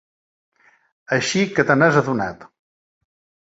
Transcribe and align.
Així 1.19 1.43
que 1.59 1.67
te 1.69 1.77
n"has 1.77 2.03
adonat! 2.05 2.51